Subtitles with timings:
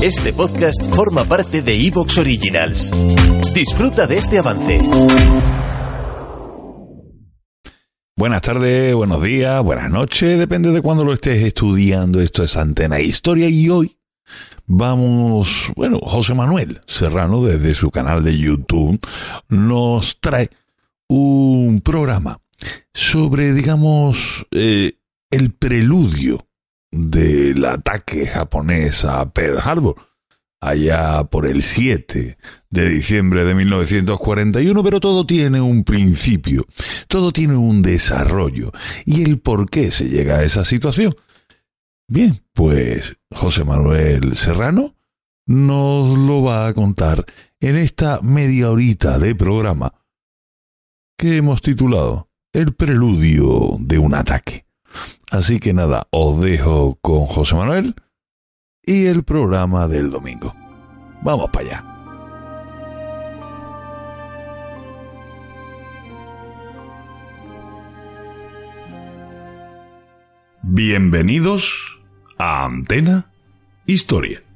[0.00, 2.92] Este podcast forma parte de Evox Originals.
[3.52, 4.80] Disfruta de este avance.
[8.16, 12.20] Buenas tardes, buenos días, buenas noches, depende de cuándo lo estés estudiando.
[12.20, 13.98] Esto es Antena Historia y hoy
[14.66, 19.00] vamos, bueno, José Manuel Serrano desde su canal de YouTube
[19.48, 20.48] nos trae
[21.08, 22.40] un programa
[22.94, 24.92] sobre, digamos, eh,
[25.32, 26.47] el preludio
[26.90, 29.96] del ataque japonés a Pearl Harbor,
[30.60, 32.38] allá por el 7
[32.70, 36.64] de diciembre de 1941, pero todo tiene un principio,
[37.06, 38.72] todo tiene un desarrollo,
[39.06, 41.14] y el por qué se llega a esa situación.
[42.08, 44.96] Bien, pues José Manuel Serrano
[45.46, 47.24] nos lo va a contar
[47.60, 49.94] en esta media horita de programa
[51.18, 54.67] que hemos titulado El preludio de un ataque.
[55.30, 57.94] Así que nada, os dejo con José Manuel
[58.82, 60.54] y el programa del domingo.
[61.22, 61.84] Vamos para allá.
[70.62, 71.98] Bienvenidos
[72.38, 73.30] a Antena
[73.86, 74.47] Historia.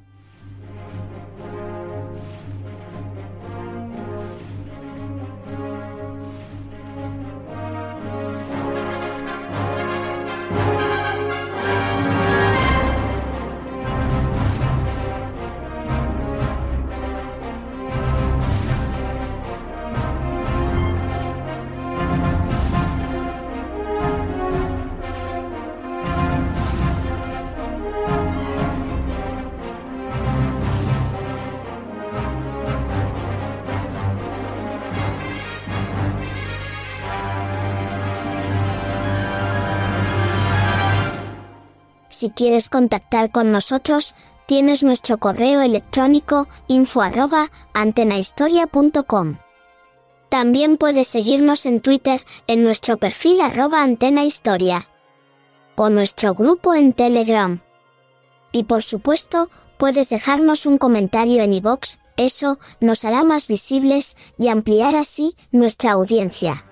[42.23, 44.15] Si quieres contactar con nosotros,
[44.47, 47.51] tienes nuestro correo electrónico info arroba.
[50.28, 54.87] También puedes seguirnos en Twitter en nuestro perfil arroba antenahistoria
[55.75, 57.59] o nuestro grupo en Telegram.
[58.53, 64.47] Y por supuesto, puedes dejarnos un comentario en iVoox, eso nos hará más visibles y
[64.47, 66.72] ampliar así nuestra audiencia.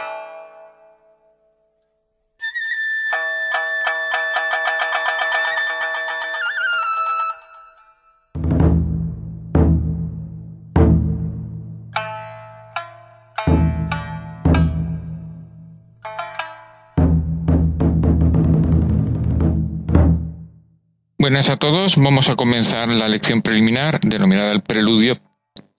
[21.31, 25.17] Buenas a todos, vamos a comenzar la lección preliminar denominada el preludio,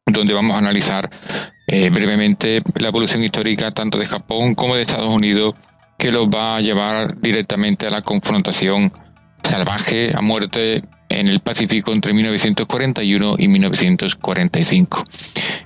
[0.06, 1.10] donde vamos a analizar
[1.66, 5.54] eh, brevemente la evolución histórica tanto de Japón como de Estados Unidos,
[5.98, 8.94] que los va a llevar directamente a la confrontación
[9.44, 15.04] salvaje a muerte en el Pacífico entre 1941 y 1945.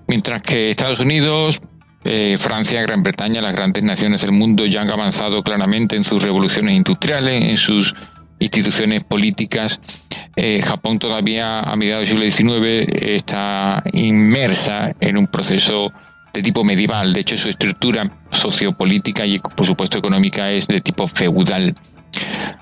[0.09, 1.61] Mientras que Estados Unidos,
[2.03, 6.25] eh, Francia, Gran Bretaña, las grandes naciones del mundo ya han avanzado claramente en sus
[6.25, 7.95] revoluciones industriales, en sus
[8.39, 9.81] instituciones políticas.
[10.37, 15.93] Eh, Japón todavía a mediados del siglo XIX está inmersa en un proceso
[16.33, 17.13] de tipo medieval.
[17.13, 21.75] De hecho, su estructura sociopolítica y, por supuesto, económica es de tipo feudal.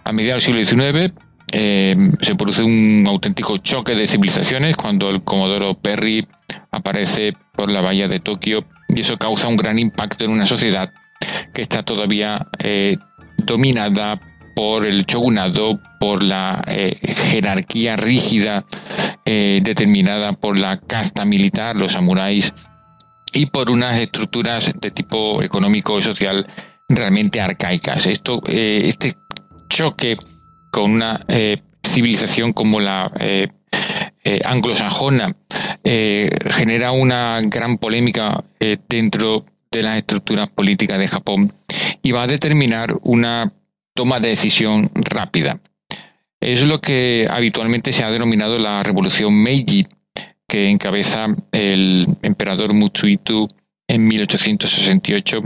[0.05, 1.13] A mediados del siglo XIX
[1.53, 6.27] eh, se produce un auténtico choque de civilizaciones cuando el Comodoro Perry
[6.71, 10.93] aparece por la bahía de Tokio y eso causa un gran impacto en una sociedad
[11.53, 12.97] que está todavía eh,
[13.39, 14.21] dominada
[14.54, 16.98] por el shogunado, por la eh,
[17.30, 18.65] jerarquía rígida
[19.24, 22.53] eh, determinada por la casta militar, los samuráis,
[23.33, 26.47] y por unas estructuras de tipo económico y social
[26.89, 28.06] realmente arcaicas.
[28.06, 29.15] Esto, eh, este
[29.68, 30.16] choque
[30.71, 31.24] con una
[31.84, 33.10] civilización como la
[34.45, 35.36] anglosajona
[35.84, 38.45] genera una gran polémica
[38.89, 41.53] dentro de las estructuras políticas de Japón
[42.03, 43.53] y va a determinar una
[43.95, 45.61] toma de decisión rápida.
[46.41, 49.87] Es lo que habitualmente se ha denominado la revolución Meiji,
[50.47, 53.49] que encabeza el emperador Mutsuhito
[53.89, 55.43] en 1868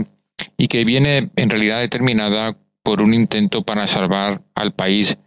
[0.57, 5.17] y que viene en realidad determinada por un intento para salvar al país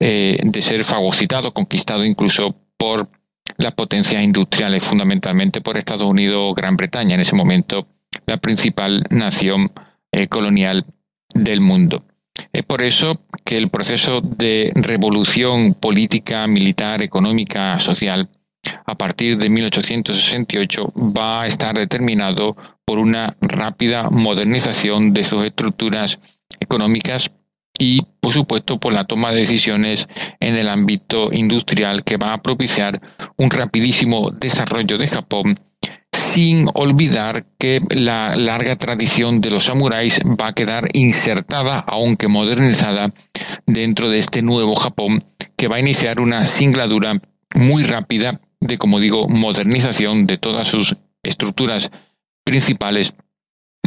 [0.00, 3.08] eh, de ser fagocitado, conquistado incluso por
[3.56, 7.86] las potencias industriales, fundamentalmente por Estados Unidos o Gran Bretaña, en ese momento
[8.26, 9.68] la principal nación
[10.10, 10.84] eh, colonial
[11.34, 12.04] del mundo.
[12.52, 18.28] Es por eso que el proceso de revolución política, militar, económica, social,
[18.84, 26.18] a partir de 1868 va a estar determinado por una rápida modernización de sus estructuras
[26.60, 27.32] económicas
[27.78, 30.06] y, por supuesto, por la toma de decisiones
[30.38, 33.00] en el ámbito industrial que va a propiciar
[33.38, 35.58] un rapidísimo desarrollo de Japón
[36.12, 43.12] sin olvidar que la larga tradición de los samuráis va a quedar insertada, aunque modernizada,
[43.66, 45.24] dentro de este nuevo Japón,
[45.56, 47.20] que va a iniciar una singladura
[47.54, 51.90] muy rápida de, como digo, modernización de todas sus estructuras
[52.44, 53.14] principales,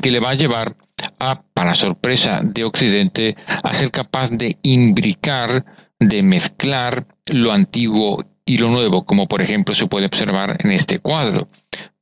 [0.01, 0.75] que le va a llevar
[1.19, 5.66] a, para sorpresa de Occidente, a ser capaz de imbricar,
[6.00, 11.00] de mezclar lo antiguo y lo nuevo, como por ejemplo se puede observar en este
[11.00, 11.50] cuadro,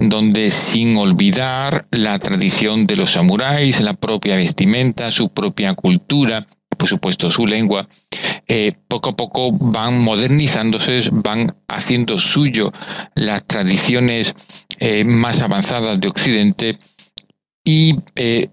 [0.09, 6.45] donde sin olvidar la tradición de los samuráis, la propia vestimenta, su propia cultura,
[6.77, 7.87] por supuesto su lengua,
[8.47, 12.71] eh, poco a poco van modernizándose, van haciendo suyo
[13.15, 14.35] las tradiciones
[14.79, 16.77] eh, más avanzadas de Occidente
[17.63, 18.49] y eh,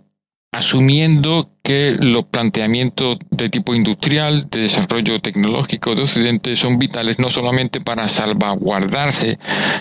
[0.52, 7.30] asumiendo que los planteamientos de tipo industrial, de desarrollo tecnológico de Occidente son vitales no
[7.30, 9.38] solamente para salvaguardarse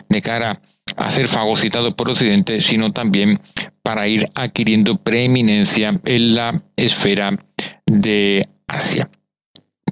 [0.08, 0.62] de cara a
[1.08, 3.40] ser fagocitado por Occidente, sino también
[3.82, 7.32] para ir adquiriendo preeminencia en la esfera
[7.86, 9.10] de Asia.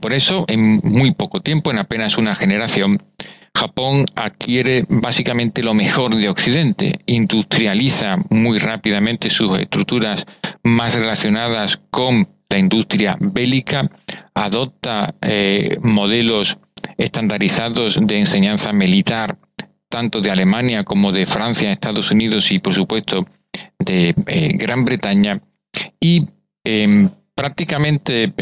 [0.01, 3.01] Por eso, en muy poco tiempo, en apenas una generación,
[3.55, 10.27] Japón adquiere básicamente lo mejor de Occidente, industrializa muy rápidamente sus estructuras
[10.63, 13.89] más relacionadas con la industria bélica,
[14.35, 16.57] adopta eh, modelos
[16.97, 19.37] estandarizados de enseñanza militar,
[19.89, 23.25] tanto de Alemania como de Francia, Estados Unidos y por supuesto
[23.79, 25.41] de eh, Gran Bretaña,
[25.99, 26.27] y
[26.63, 28.33] en prácticamente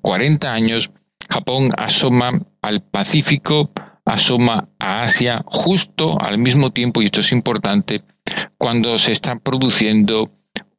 [0.00, 0.90] 40 eh, años
[1.28, 3.70] Japón asoma al Pacífico,
[4.04, 8.02] asoma a Asia justo al mismo tiempo, y esto es importante,
[8.58, 10.30] cuando se está produciendo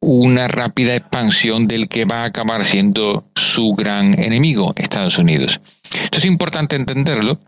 [0.01, 5.61] una rápida expansión del que va a acabar siendo su gran enemigo, Estados Unidos.
[5.93, 7.39] Esto es importante entenderlo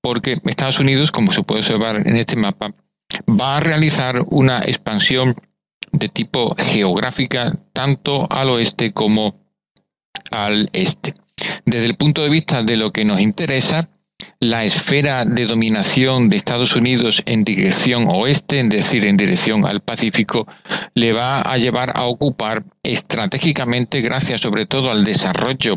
[0.00, 2.74] porque Estados Unidos, como se puede observar en este mapa,
[3.28, 5.34] va a realizar una expansión
[5.92, 9.40] de tipo geográfica tanto al oeste como
[10.30, 11.14] al este.
[11.64, 13.88] Desde el punto de vista de lo que nos interesa,
[14.38, 19.80] la esfera de dominación de Estados Unidos en dirección oeste, es decir, en dirección al
[19.80, 20.46] Pacífico,
[20.94, 25.76] le va a llevar a ocupar estratégicamente, gracias sobre todo al desarrollo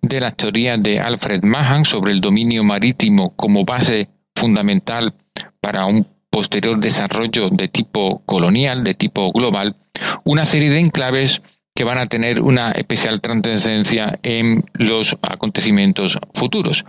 [0.00, 5.14] de la teoría de Alfred Mahan sobre el dominio marítimo como base fundamental
[5.60, 9.76] para un posterior desarrollo de tipo colonial, de tipo global,
[10.24, 11.42] una serie de enclaves
[11.74, 16.84] que van a tener una especial trascendencia en los acontecimientos futuros.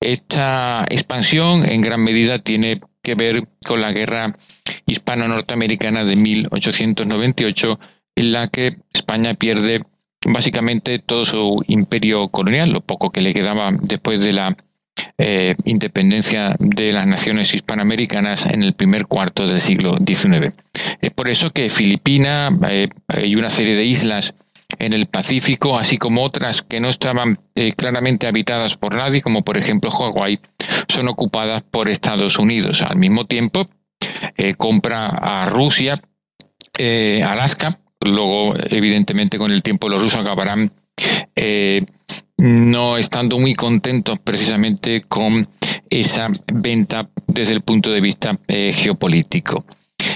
[0.00, 4.36] Esta expansión en gran medida tiene que ver con la guerra
[4.86, 7.78] hispano-norteamericana de 1898,
[8.16, 9.80] en la que España pierde
[10.32, 14.56] básicamente todo su imperio colonial, lo poco que le quedaba después de la
[15.18, 20.54] eh, independencia de las naciones hispanoamericanas en el primer cuarto del siglo XIX.
[21.00, 22.88] Es por eso que Filipinas eh,
[23.24, 24.34] y una serie de islas
[24.78, 29.42] en el Pacífico, así como otras que no estaban eh, claramente habitadas por nadie, como
[29.42, 30.40] por ejemplo Hawái,
[30.88, 32.82] son ocupadas por Estados Unidos.
[32.82, 33.68] Al mismo tiempo,
[34.58, 36.02] compra a Rusia
[37.24, 40.72] Alaska, luego evidentemente con el tiempo los rusos acabarán
[42.38, 45.46] no estando muy contentos precisamente con
[45.90, 49.64] esa venta desde el punto de vista geopolítico.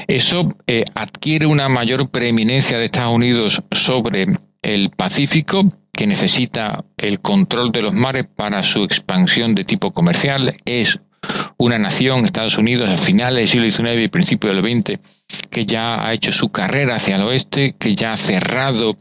[0.07, 4.27] Eso eh, adquiere una mayor preeminencia de Estados Unidos sobre
[4.63, 10.55] el Pacífico, que necesita el control de los mares para su expansión de tipo comercial.
[10.65, 10.99] Es
[11.59, 14.99] una nación, Estados Unidos, a finales del siglo XIX y principios del XX,
[15.51, 18.97] que ya ha hecho su carrera hacia el oeste, que ya ha cerrado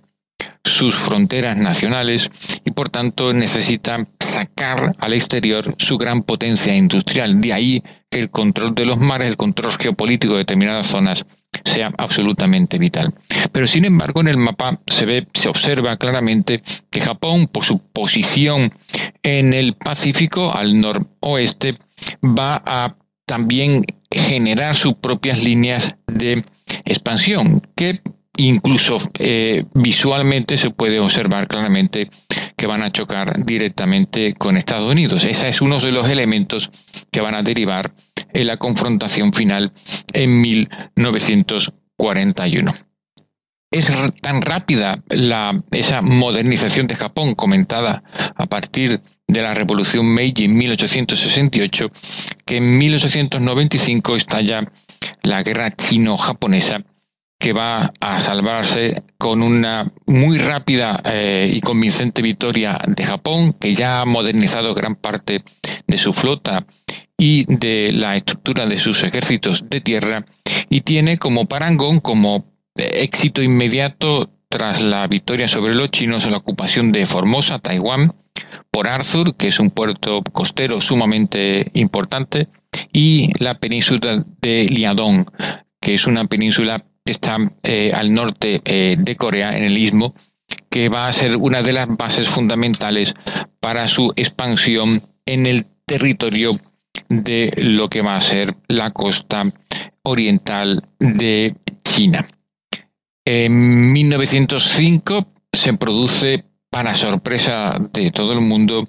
[0.64, 2.30] sus fronteras nacionales
[2.66, 7.40] y por tanto necesita sacar al exterior su gran potencia industrial.
[7.42, 11.26] De ahí que el control de los mares, el control geopolítico de determinadas zonas
[11.66, 13.14] sea absolutamente vital.
[13.52, 17.80] Pero sin embargo en el mapa se ve, se observa claramente que Japón, por su
[17.80, 18.72] posición
[19.24, 21.78] en el Pacífico al noroeste,
[22.24, 22.96] va a
[23.26, 26.44] también generar sus propias líneas de
[26.86, 28.02] expansión que
[28.38, 32.08] incluso eh, visualmente se puede observar claramente
[32.56, 35.24] que van a chocar directamente con Estados Unidos.
[35.24, 36.70] Ese es uno de los elementos
[37.12, 37.94] que van a derivar
[38.34, 39.72] en la confrontación final
[40.14, 42.74] en 1941.
[43.72, 48.04] Es tan rápida la, esa modernización de Japón comentada
[48.36, 49.00] a partir
[49.30, 51.88] de la Revolución Meiji en 1868
[52.46, 54.68] que en 1895 estalla
[55.22, 56.84] la guerra chino-japonesa
[57.40, 63.74] que va a salvarse con una muy rápida eh, y convincente victoria de Japón, que
[63.74, 65.44] ya ha modernizado gran parte
[65.88, 66.66] de su flota
[67.18, 70.26] y de la estructura de sus ejércitos de tierra,
[70.70, 72.46] y tiene como parangón, como
[72.76, 78.16] éxito inmediato tras la victoria sobre los chinos, la ocupación de Formosa, Taiwán,
[78.72, 82.48] por Arthur, que es un puerto costero sumamente importante,
[82.94, 85.26] y la península de Liadong,
[85.82, 90.14] que es una península está eh, al norte eh, de Corea, en el istmo,
[90.70, 93.14] que va a ser una de las bases fundamentales
[93.60, 96.60] para su expansión en el territorio
[97.08, 99.44] de lo que va a ser la costa
[100.04, 102.28] oriental de China.
[103.26, 106.46] En 1905 se produce,
[106.80, 108.88] para sorpresa de todo el mundo,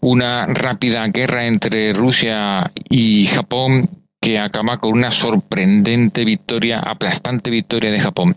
[0.00, 7.90] una rápida guerra entre Rusia y Japón que acaba con una sorprendente victoria, aplastante victoria
[7.90, 8.36] de Japón.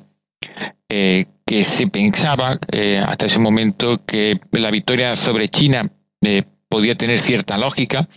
[0.89, 5.89] Eh, que se pensaba eh, hasta ese momento que la victoria sobre China
[6.21, 8.09] eh, podía tener cierta lógica,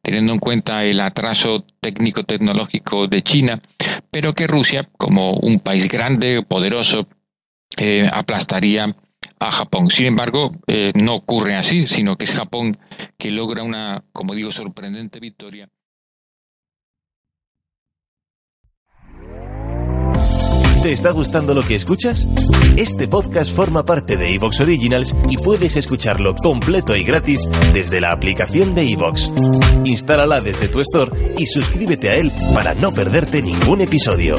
[0.00, 3.58] teniendo en cuenta el atraso técnico-tecnológico de China,
[4.10, 7.06] pero que Rusia, como un país grande, poderoso,
[8.12, 8.94] aplastaría
[9.46, 9.90] a Japón.
[9.90, 10.52] Sin embargo,
[10.94, 12.76] no ocurre así, sino que es Japón
[13.18, 15.68] que logra una, como digo, sorprendente victoria
[20.82, 22.26] ¿Te está gustando lo que escuchas?
[22.76, 28.10] Este podcast forma parte de Evox Originals y puedes escucharlo completo y gratis desde la
[28.10, 29.32] aplicación de Evox.
[29.84, 34.34] Instálala desde tu store y suscríbete a él para no perderte ningún episodio.